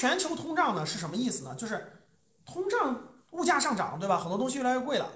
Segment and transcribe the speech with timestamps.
[0.00, 1.54] 全球通胀呢是什么意思呢？
[1.54, 2.00] 就是
[2.46, 2.98] 通胀
[3.32, 4.18] 物价上涨，对吧？
[4.18, 5.06] 很多东西越来越贵了，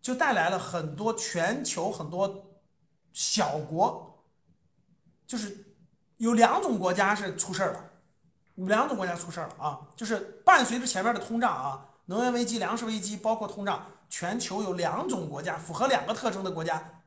[0.00, 2.46] 就带来了很多全球很多
[3.12, 4.24] 小国，
[5.26, 5.74] 就是
[6.16, 7.90] 有两种国家是出事儿了，
[8.54, 9.78] 两种国家出事儿了啊！
[9.94, 17.02] 就是伴随着前面的通胀啊，能源危机、粮食危机，包括通胀，全球有两种国家符合两个特征的国家，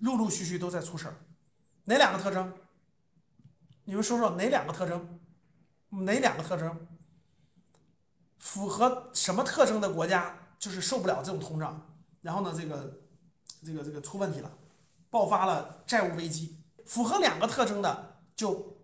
[0.00, 1.14] 陆陆续续都在出事儿。
[1.84, 2.52] 哪两个特征？
[3.84, 5.20] 你们说说哪两个特征？
[6.02, 6.86] 哪两个特征？
[8.38, 13.00] 符合什么特征的国家就是受不了这种通胀，然后呢，这个
[13.64, 14.50] 这个这个出问题了，
[15.08, 16.60] 爆发了债务危机。
[16.84, 18.78] 符合两个特征的，就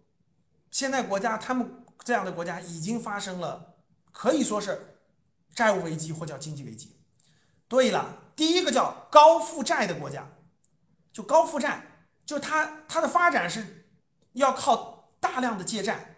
[0.70, 3.74] 现在国家他们这样的国家已经发生了，
[4.10, 4.96] 可以说是
[5.54, 6.96] 债务危机或叫经济危机。
[7.68, 10.27] 对了，第一个叫高负债的国家，
[11.12, 13.90] 就高负债，就它它的发展是
[14.32, 16.09] 要靠大量的借债，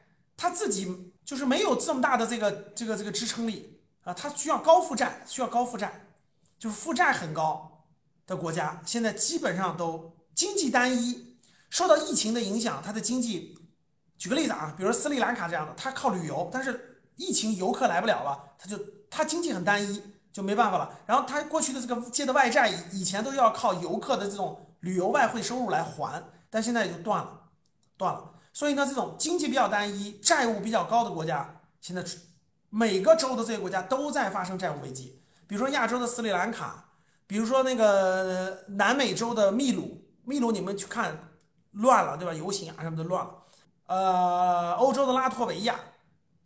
[0.43, 6.09] 他自己就是没有这么大的这个这个这个支撑力啊，他需要高负债，需要高负债，
[6.59, 7.85] 就是负债很高
[8.27, 11.37] 的国家，现在基本上都经济单一，
[11.71, 13.57] 受到疫情的影响，它的经济，
[14.19, 18.77] 举个例子啊，比如斯里兰卡这样的，它靠旅游，但是疫情游客来不了了，它就
[19.09, 20.03] 它经济很单一，
[20.33, 20.99] 就没办法了。
[21.07, 27.43] 然后它过去的这个借的外债，以以前都要靠游客的这种旅游外汇收入来还，但现在也就断了，
[27.97, 28.32] 断了。
[28.53, 32.05] 所以呢，这种经济比较单一、债务比较高的国家，现在
[32.69, 35.23] 每个州的这些国家都在发生债务危机。
[35.47, 36.91] 比如说亚洲的斯里兰卡，
[37.27, 41.31] 比如说那个南美洲的秘鲁，秘鲁你们去看
[41.73, 42.35] 乱了，对吧？
[42.35, 43.35] 游行啊什么的乱了。
[43.87, 45.81] 呃，欧洲的拉脱维亚，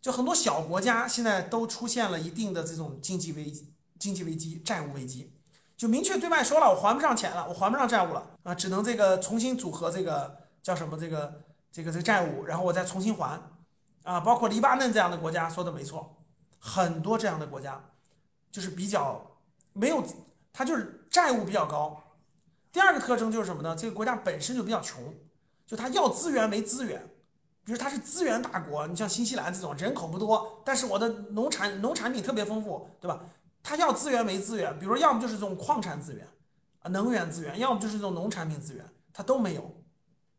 [0.01, 5.33] 就很多小国家现在都出现了一定的这种经济危机、经济危机、债务危机，
[5.75, 11.41] 就明确对外说了，我还不上钱了，我还不上债务了啊，只能这个重新组合这个叫什么这个。
[11.77, 13.39] 这个这个债务，然后我再重新还，
[14.01, 16.17] 啊，包括黎巴嫩这样的国家说的没错，
[16.57, 17.79] 很多这样的国家，
[18.49, 19.37] 就是比较
[19.73, 20.03] 没有，
[20.51, 22.15] 它就是债务比较高。
[22.71, 23.75] 第二个特征就是什么呢？
[23.75, 25.13] 这个国家本身就比较穷，
[25.67, 26.99] 就它要资源没资源，
[27.63, 33.19] 比如它是资源大国，你像新西兰这种人口不多，但是我的农产农产品特别丰富，对吧？
[33.61, 36.27] 它要资源没资源，比如要么就是这种矿产资源
[36.79, 39.76] 啊，能源资源，要么就是这种农产品资源，它都没有。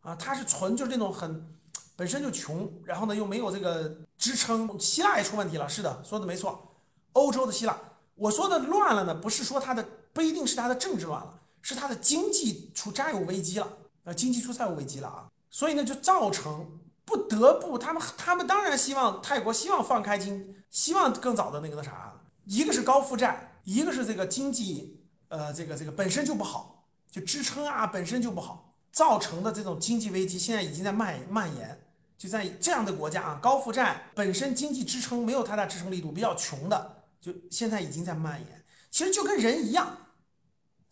[0.09, 1.55] 啊，它是纯就是那种很
[1.95, 4.81] 本身就穷，然后呢又没有这个支撑。
[4.81, 6.77] 希腊也出问题了，是的，说的没错。
[7.13, 7.79] 欧洲的希腊，
[8.15, 13.69] 我说的乱了呢，不是说它的不一定是它的政治乱了，是它的经济出债务危机了，
[14.05, 15.29] 呃，经济出债务危机了啊。
[15.51, 22.15] 所以呢，就造成不得不他们他们当然希望泰国希望放开经，希望更早的那个那啥，
[22.47, 28.68] 一个是高负债，一个是这个经济呃这个这个本身就不好，就支撑啊本身就不好。
[28.99, 31.87] 造成的这种经济危机现在已经在蔓蔓延，
[32.19, 38.65] 就在这样的国家啊，高负债本身经济支撑没有太大支撑力度，比较穷的，就现在已经在蔓延。
[38.91, 39.99] 其实就跟人一样，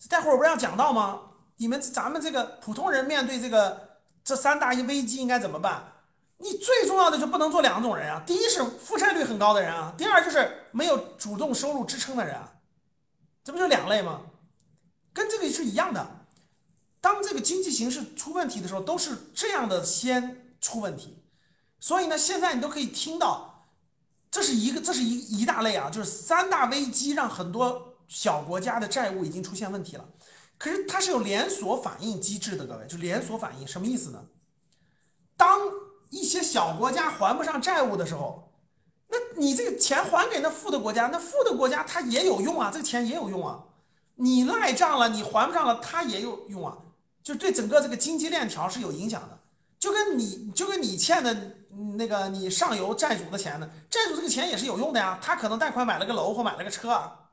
[0.08, 1.20] 待会儿我不是要讲到吗？
[1.56, 5.82] 你们咱们这个普通人面对这个这三大一危机应该怎么办？
[6.38, 12.52] 你最重要的就不能做两种人啊，第一是负债率很高的人啊，第二就是没有主动收入支撑的人啊，
[13.42, 14.20] 这不就两类吗？
[15.12, 16.15] 跟这个是一样的。
[17.06, 21.22] 当这个经济形势出问题的时候，都是这样的先出问题，
[21.78, 23.68] 所以呢，现在你都可以听到，
[24.28, 30.04] 这是一个，这是一一大类啊，就是三大危机让很多小国家的债务已经出现问题了。
[30.58, 34.24] 可是它是有连锁反应机制的，各位，就连锁反应什么意思呢？
[35.36, 35.60] 当
[36.10, 38.52] 一些小国家还不上债务的时候，
[39.06, 43.62] 那你这个钱还给那富的国家，那富的国家它也有用啊，这个钱也有用啊。
[44.16, 46.78] 你赖账了，你还不上了，它也有用啊。
[47.26, 49.36] 就对整个这个经济链条是有影响的，
[49.80, 51.56] 就跟你就跟你欠的
[51.96, 55.18] 那个你上游债主的钱呢，债主这个钱也是有用的呀。
[55.20, 57.30] 他可能贷款买了个楼或买了个车啊，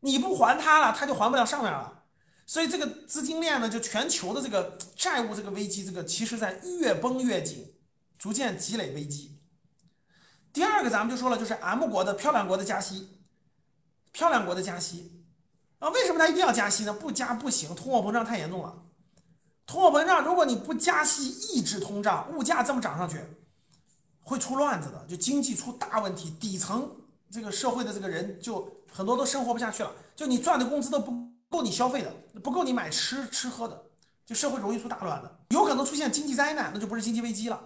[0.00, 2.04] 你不还他了，他就还不了上面了。
[2.46, 7.74] 所以这个资金链呢，就全球的这个债务这个危机，这个其实在越绷越紧，
[8.18, 9.38] 逐渐积累危机。
[10.54, 13.10] 第二个咱们就说了，就是 M 国的漂亮国的加息，
[14.10, 15.22] 漂亮国的加息
[15.80, 16.94] 啊，为什么他一定要加息呢？
[16.94, 18.83] 不加不行，通货膨胀太严重了。
[19.66, 23.20] 通货膨胀，如果你不加息抑制通胀，物价这么涨上去，
[24.22, 26.90] 会出乱子的，就经济出大问题，底层
[27.30, 31.12] 这个社会的这个人就很多都生活不下去了，就你赚的工资都不
[31.48, 33.84] 够你消费的，不够你买吃吃喝的，
[34.26, 37.60] 就社会容易出大乱子，有可能出现经济灾难，那就不是经济危机了。